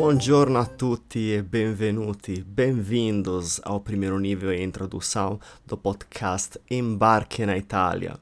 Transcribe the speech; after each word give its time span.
Buongiorno 0.00 0.58
a 0.58 0.64
tutti 0.64 1.18
e 1.18 1.42
benvenuti, 1.42 2.42
bem-vindos 2.42 3.60
ao 3.62 3.80
primeiro 3.80 4.18
nível 4.18 4.50
em 4.50 4.64
introdução 4.64 5.38
do 5.66 5.76
podcast 5.76 6.58
Embarque 6.70 7.44
na 7.44 7.58
Itália. 7.58 8.18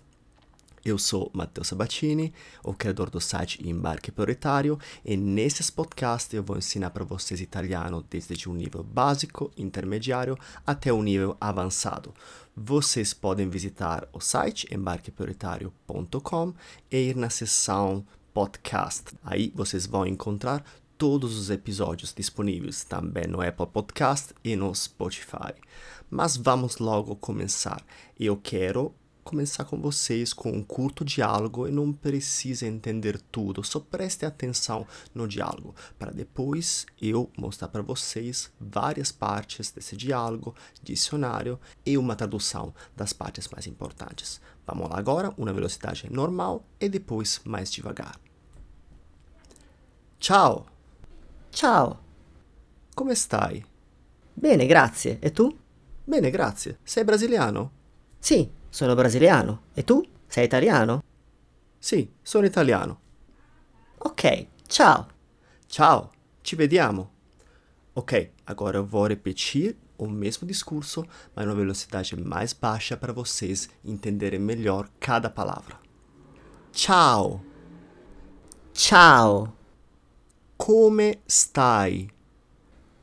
Eu 0.85 0.99
sou 0.99 1.30
Matteo 1.32 1.62
Sabatini, 1.62 2.35
o 2.64 2.75
criador 2.75 3.11
do 3.11 3.21
site 3.21 3.64
Embarque 3.64 4.11
Prioritário, 4.11 4.77
e 5.04 5.17
nesses 5.17 5.71
podcasts 5.71 6.35
eu 6.35 6.43
vou 6.43 6.59
ensinar 6.59 6.91
para 6.91 7.04
vocês 7.04 7.41
italiano 7.41 8.04
desde 8.11 8.49
um 8.49 8.54
nível 8.54 8.82
básico, 8.82 9.53
intermediário 9.57 10.36
até 10.67 10.93
um 10.93 11.04
nível 11.04 11.36
avançado. 11.40 12.13
Vocês 12.57 13.14
podem 13.14 13.49
visitar 13.49 14.08
o 14.13 14.18
site 14.18 14.67
embarqueprioritário.com 14.75 16.54
e 16.90 16.96
ir 16.96 17.14
na 17.14 17.31
seção 17.31 18.04
podcast. 18.35 19.14
Aí 19.22 19.53
vocês 19.54 19.86
vão 19.86 20.04
encontrar 20.04 20.64
todos 20.98 21.38
os 21.38 21.48
episódios 21.48 22.12
disponíveis 22.12 22.82
também 22.82 23.29
no 23.29 23.40
Apple 23.40 23.68
Podcast 23.68 24.34
e 24.43 24.57
no 24.57 24.75
Spotify. 24.75 25.54
Mas 26.11 26.36
vamos 26.36 26.79
logo 26.79 27.14
começar. 27.14 27.80
Eu 28.18 28.36
quero 28.36 28.93
começar 29.22 29.64
com 29.64 29.80
vocês 29.80 30.32
com 30.32 30.50
um 30.50 30.62
curto 30.62 31.04
diálogo 31.04 31.68
e 31.68 31.71
não 31.71 31.93
precisa 31.93 32.66
entender 32.66 33.20
tudo, 33.30 33.62
só 33.62 33.78
preste 33.78 34.24
atenção 34.24 34.86
no 35.14 35.28
diálogo, 35.28 35.74
para 35.98 36.11
depois 36.11 36.86
eu 37.00 37.30
mostrar 37.36 37.69
para 37.69 37.83
vocês 37.83 38.50
várias 38.58 39.12
partes 39.12 39.70
desse 39.70 39.94
diálogo, 39.94 40.55
dicionário 40.83 41.60
e 41.84 41.98
uma 41.98 42.16
tradução 42.16 42.74
das 42.96 43.12
partes 43.12 43.48
mais 43.48 43.66
importantes. 43.66 44.41
Vamos 44.66 44.88
lá 44.88 44.98
agora, 44.98 45.30
uma 45.36 45.52
velocidade 45.52 46.10
normal 46.10 46.64
e 46.80 46.88
depois 46.88 47.42
mais 47.44 47.70
devagar. 47.70 48.19
Ciao! 50.18 50.77
Ciao, 51.50 51.98
Come 52.94 53.14
stai? 53.14 53.64
bene, 54.34 54.66
grazie. 54.66 55.18
E 55.20 55.30
tu? 55.32 55.56
Bene, 56.05 56.30
grazie. 56.30 56.78
Sei 56.82 57.05
brasiliano? 57.05 57.70
Sì, 58.18 58.50
sono 58.68 58.94
brasiliano. 58.94 59.62
E 59.74 59.84
tu? 59.84 60.02
Sei 60.27 60.44
italiano? 60.44 61.02
Sì, 61.78 62.10
sono 62.22 62.46
italiano. 62.46 63.00
Ok, 63.98 64.46
ciao. 64.66 65.06
Ciao, 65.66 66.10
ci 66.42 66.56
vediamo. 66.56 67.10
Ok, 67.94 68.30
agora 68.44 68.78
eu 68.78 68.86
vou 68.86 69.06
repetir 69.06 69.77
o 69.98 70.08
mesmo 70.08 70.46
discurso, 70.46 71.05
mas 71.34 71.44
numa 71.46 71.56
velocidade 71.56 72.16
mais 72.16 72.52
baixa 72.52 72.96
para 72.96 73.12
vocês 73.12 73.68
entenderem 73.84 74.38
melhor 74.40 74.88
cada 75.00 75.28
palavra. 75.28 75.78
Ciao, 76.72 77.42
Ciao. 78.74 79.58
Come 80.59 81.20
stai? 81.25 82.11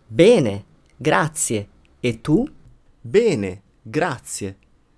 Bene, 0.06 0.66
grazie. 0.98 1.70
E 2.02 2.20
tu? 2.20 2.46
Bene, 3.00 3.62
grazie. 3.82 4.58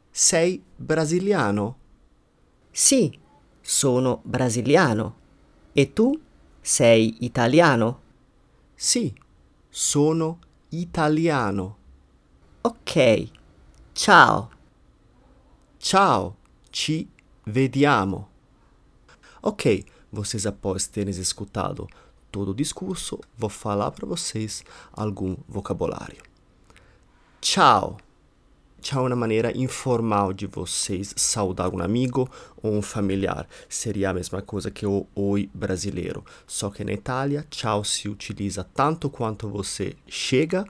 Sei 0.09 0.61
brasiliano? 0.75 1.77
Sì, 2.71 3.17
sono 3.61 4.21
brasiliano. 4.23 5.15
E 5.71 5.93
tu? 5.93 6.19
Sei 6.59 7.17
italiano? 7.19 8.01
Sì, 8.73 9.13
sono 9.69 10.39
italiano. 10.69 11.77
Ok, 12.61 13.29
ciao. 13.93 14.49
Ciao, 15.77 16.37
ci 16.71 17.07
vediamo. 17.43 18.29
Ok, 19.41 19.85
vocês 20.09 20.45
após 20.47 20.87
terem 20.87 21.11
escutado 21.11 21.87
todo 22.31 22.51
o 22.51 22.55
discurso, 22.55 23.19
vou 23.37 23.49
falar 23.49 23.91
para 23.91 24.07
vocês 24.07 24.63
algum 24.93 25.35
vocabulário. 25.47 26.21
Ciao. 27.41 27.97
Ciao 28.81 29.05
é 29.05 29.07
uma 29.07 29.15
maneira 29.15 29.57
informal 29.57 30.31
de 30.31 30.45
vocês 30.45 31.13
saudar 31.17 31.73
um 31.73 31.81
amigo 31.81 32.29
ou 32.61 32.73
um 32.73 32.81
familiar. 32.81 33.47
Seria 33.67 34.11
a 34.11 34.13
mesma 34.13 34.41
coisa 34.41 34.69
que 34.69 34.85
o 34.85 35.07
oi 35.15 35.49
brasileiro. 35.53 36.23
Só 36.45 36.69
que 36.69 36.83
na 36.83 36.93
Itália, 36.93 37.45
ciao 37.49 37.83
se 37.83 38.07
utiliza 38.07 38.63
tanto 38.63 39.09
quanto 39.09 39.49
você 39.49 39.95
chega 40.07 40.65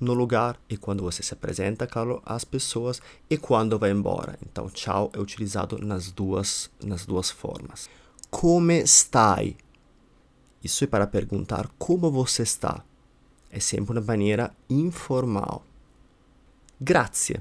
no 0.00 0.12
lugar 0.12 0.58
e 0.68 0.76
quando 0.76 1.04
você 1.04 1.22
se 1.22 1.32
apresenta 1.32 1.86
claro, 1.86 2.20
às 2.26 2.44
pessoas 2.44 3.00
e 3.30 3.38
quando 3.38 3.78
vai 3.78 3.92
embora. 3.92 4.36
Então, 4.44 4.68
ciao 4.68 5.10
é 5.14 5.20
utilizado 5.20 5.78
nas 5.78 6.10
duas, 6.10 6.68
nas 6.82 7.06
duas 7.06 7.30
formas. 7.30 7.88
Come 8.28 8.82
stai? 8.86 9.56
Isso 10.62 10.84
é 10.84 10.86
para 10.86 11.06
perguntar 11.06 11.68
como 11.78 12.10
você 12.10 12.42
está. 12.42 12.84
É 13.50 13.60
sempre 13.60 13.92
uma 13.92 14.00
maneira 14.00 14.54
informal. 14.70 15.64
Grazie. 16.80 17.40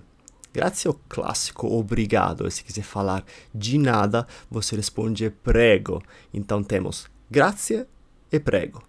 Grazie 0.53 0.87
é 0.87 0.91
o 0.91 0.99
clássico 1.07 1.67
obrigado. 1.67 2.47
E 2.47 2.51
se 2.51 2.63
quiser 2.63 2.83
falar 2.83 3.23
de 3.53 3.77
nada, 3.77 4.27
você 4.49 4.75
responde 4.75 5.29
prego. 5.29 6.01
Então 6.33 6.63
temos 6.63 7.07
grazie 7.29 7.85
e 8.31 8.39
prego. 8.39 8.83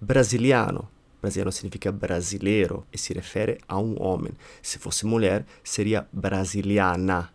Brasiliano. 0.00 0.88
Brasiliano 1.20 1.52
significa 1.52 1.92
brasileiro 1.92 2.84
e 2.92 2.98
se 2.98 3.14
refere 3.14 3.58
a 3.68 3.78
um 3.78 3.94
homem. 4.02 4.32
Se 4.60 4.78
fosse 4.78 5.06
mulher, 5.06 5.46
seria 5.62 6.06
brasiliana. 6.12 7.32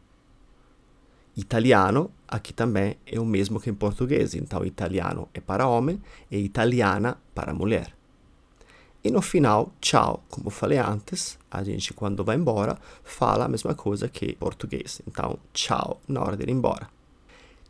Italiano, 1.37 2.09
aqui 2.27 2.51
também 2.51 2.97
é 3.05 3.19
o 3.19 3.25
mesmo 3.25 3.59
que 3.59 3.69
em 3.69 3.73
português. 3.75 4.33
Então, 4.33 4.65
italiano 4.65 5.29
é 5.35 5.39
para 5.39 5.67
homem 5.67 6.01
e 6.31 6.39
italiana 6.39 7.15
para 7.35 7.53
mulher. 7.53 7.95
E 9.03 9.11
no 9.11 9.21
final, 9.21 9.71
tchau, 9.79 10.23
como 10.29 10.49
falei 10.49 10.79
antes, 10.79 11.37
a 11.51 11.63
gente 11.63 11.93
quando 11.93 12.23
vai 12.23 12.35
embora 12.35 12.75
fala 13.03 13.45
a 13.45 13.47
mesma 13.47 13.75
coisa 13.75 14.09
que 14.09 14.25
em 14.25 14.33
português. 14.33 14.99
Então, 15.07 15.37
tchau 15.53 16.01
na 16.07 16.23
hora 16.23 16.35
de 16.35 16.43
ir 16.43 16.49
embora. 16.49 16.89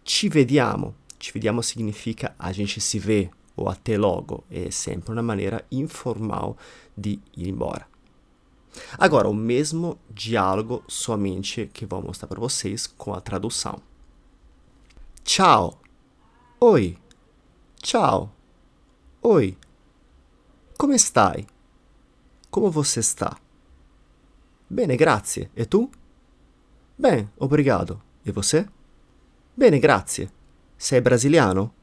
Ci 0.05 0.29
vediamo. 0.29 0.95
Ci 1.19 1.33
vediamo 1.33 1.61
significa 1.61 2.33
a 2.39 2.53
gente 2.53 2.79
se 2.79 2.97
vê 2.97 3.29
ou 3.57 3.67
até 3.67 3.97
logo. 3.97 4.45
É 4.49 4.71
sempre 4.71 5.11
uma 5.11 5.21
maneira 5.21 5.65
informal 5.69 6.55
de 6.97 7.19
ir 7.35 7.49
embora. 7.49 7.96
Agora, 8.97 9.27
o 9.27 9.33
mesmo 9.33 9.97
diálogo 10.09 10.83
somente 10.87 11.69
que 11.73 11.85
vou 11.85 12.01
mostrar 12.01 12.27
para 12.27 12.39
vocês 12.39 12.87
com 12.87 13.13
a 13.13 13.21
tradução. 13.21 13.81
Ciao. 15.23 15.79
Oi. 16.59 16.97
Ciao. 17.81 18.31
Oi. 19.21 19.57
Come 20.77 20.97
stai? 20.97 21.45
Como 22.49 22.71
você 22.71 22.99
está? 22.99 23.37
Bene, 24.69 24.95
grazie. 24.95 25.49
E 25.55 25.65
tu? 25.65 25.89
Bem, 26.97 27.29
obrigado. 27.37 28.01
E 28.25 28.31
você? 28.31 28.67
Bene, 29.55 29.79
grazie. 29.79 30.29
Sei 30.77 31.01
brasiliano? 31.01 31.73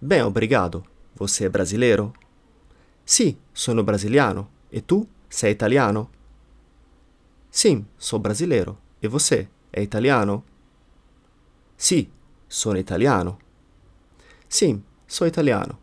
Bem, 0.00 0.22
obrigado. 0.22 0.84
Você 1.14 1.44
é 1.44 1.48
brasileiro? 1.48 2.12
Sì, 3.04 3.36
sono 3.52 3.84
brasiliano. 3.84 4.48
E 4.70 4.80
tu? 4.80 5.06
Sei 5.32 5.50
italiano? 5.50 6.10
Sim, 7.50 7.86
sou 7.96 8.18
brasileiro. 8.18 8.76
E 9.00 9.08
você? 9.08 9.48
É 9.72 9.82
italiano? 9.82 10.44
Sì, 11.74 12.10
sono 12.46 12.78
italiano. 12.78 13.38
Sim, 14.46 14.84
sou 15.06 15.26
italiano. 15.26 15.78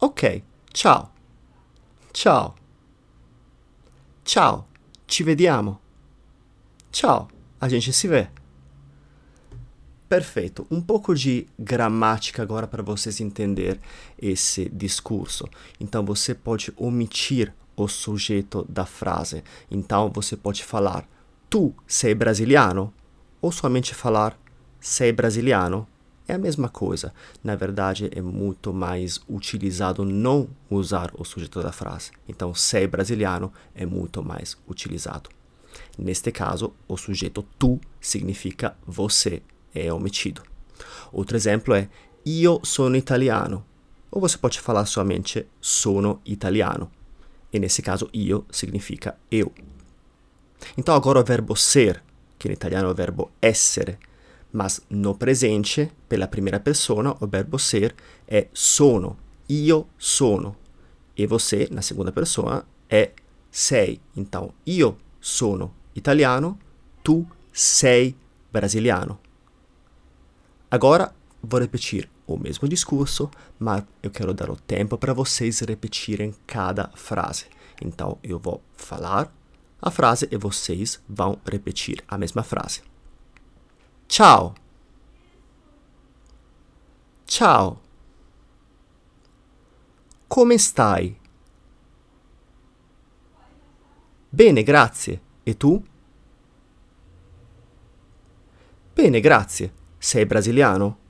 Ok, 0.00 0.44
ciao. 0.70 1.10
Ciao. 2.12 2.54
Ciao, 4.22 4.68
ci 5.06 5.22
vediamo. 5.22 5.80
Ciao, 6.90 7.30
a 7.58 7.68
gente 7.70 7.90
se 7.90 8.06
vê. 8.06 8.28
Perfeito. 10.06 10.66
Um 10.70 10.82
pouco 10.82 11.14
de 11.14 11.46
gramática 11.58 12.42
agora 12.42 12.66
para 12.66 12.82
vocês 12.82 13.18
entender 13.18 13.80
esse 14.20 14.68
discurso. 14.68 15.48
Então 15.80 16.04
você 16.04 16.34
pode 16.34 16.70
omitir 16.76 17.54
o 17.76 17.86
sujeito 17.86 18.64
da 18.68 18.86
frase. 18.86 19.44
Então 19.70 20.10
você 20.12 20.36
pode 20.36 20.64
falar 20.64 21.06
tu 21.50 21.74
sei 21.86 22.14
brasiliano 22.14 22.92
ou 23.40 23.52
somente 23.52 23.94
falar 23.94 24.38
sei 24.80 25.12
brasiliano. 25.12 25.86
É 26.28 26.34
a 26.34 26.38
mesma 26.38 26.68
coisa. 26.68 27.14
Na 27.42 27.54
verdade, 27.54 28.10
é 28.12 28.20
muito 28.20 28.72
mais 28.72 29.20
utilizado 29.28 30.04
não 30.04 30.48
usar 30.68 31.12
o 31.14 31.24
sujeito 31.24 31.62
da 31.62 31.70
frase. 31.70 32.10
Então, 32.28 32.52
sei 32.52 32.84
brasiliano 32.88 33.52
é 33.72 33.86
muito 33.86 34.24
mais 34.24 34.58
utilizado. 34.66 35.30
Neste 35.96 36.32
caso, 36.32 36.72
o 36.88 36.96
sujeito 36.96 37.44
tu 37.56 37.80
significa 38.00 38.76
você, 38.84 39.40
é 39.72 39.92
omitido. 39.92 40.42
Outro 41.12 41.36
exemplo 41.36 41.74
é 41.74 41.88
io 42.24 42.60
sono 42.64 42.96
italiano. 42.96 43.64
Ou 44.10 44.20
você 44.20 44.36
pode 44.36 44.60
falar 44.60 44.84
somente 44.86 45.46
sono 45.60 46.20
italiano. 46.24 46.90
E 47.56 47.58
nesse 47.58 47.80
caso, 47.80 48.06
io 48.12 48.44
significa 48.50 49.16
eu. 49.30 49.50
Então 50.76 50.94
agora 50.94 51.18
o 51.18 51.24
verbo 51.24 51.56
ser, 51.56 52.02
que 52.38 52.48
in 52.48 52.52
italiano 52.52 52.88
é 52.88 52.90
o 52.90 52.94
verbo 52.94 53.30
essere, 53.40 53.98
mas 54.52 54.82
no 54.90 55.14
presente, 55.14 55.90
pela 56.06 56.28
primeira 56.28 56.60
persona, 56.60 57.16
o 57.18 57.26
verbo 57.26 57.58
ser 57.58 57.94
é 58.28 58.48
sono. 58.52 59.16
Io 59.48 59.86
sono. 59.96 60.54
E 61.16 61.26
você, 61.26 61.66
na 61.70 61.80
segunda 61.80 62.12
pessoa, 62.12 62.66
é 62.90 63.12
sei. 63.50 64.02
Então, 64.14 64.52
io 64.66 64.98
sono 65.18 65.72
italiano, 65.94 66.58
tu 67.02 67.26
sei 67.50 68.14
brasiliano. 68.52 69.18
Agora 70.70 71.14
vou 71.48 71.60
repetir 71.60 72.08
o 72.26 72.36
mesmo 72.36 72.68
discurso, 72.68 73.30
mas 73.58 73.84
eu 74.02 74.10
quero 74.10 74.34
dar 74.34 74.50
o 74.50 74.56
tempo 74.56 74.98
para 74.98 75.14
vocês 75.14 75.60
repetirem 75.60 76.34
cada 76.46 76.88
frase. 76.94 77.46
Então, 77.80 78.18
eu 78.22 78.38
vou 78.38 78.62
falar 78.76 79.32
a 79.80 79.90
frase 79.90 80.28
e 80.30 80.36
vocês 80.36 81.00
vão 81.08 81.38
repetir 81.44 82.02
a 82.08 82.18
mesma 82.18 82.42
frase. 82.42 82.82
Ciao. 84.08 84.54
Ciao. 87.26 87.80
Come 90.28 90.58
stai? 90.58 91.16
Bene, 94.30 94.62
grazie. 94.62 95.20
E 95.44 95.54
tu? 95.54 95.82
Bene, 98.94 99.20
grazie. 99.20 99.72
Sei 99.98 100.24
brasiliano? 100.24 101.05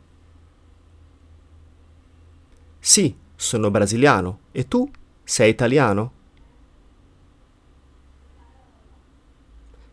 Sì, 2.97 3.15
sono 3.35 3.71
brasiliano. 3.71 4.39
E 4.53 4.69
tu? 4.69 4.91
Sei 5.23 5.51
italiano? 5.51 6.13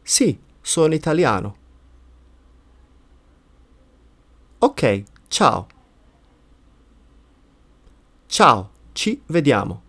Sì, 0.02 0.40
sono 0.62 0.94
italiano. 0.94 1.56
Ok, 4.60 5.04
ciao. 5.28 5.68
Ciao, 8.28 8.70
ci 8.94 9.22
vediamo. 9.26 9.82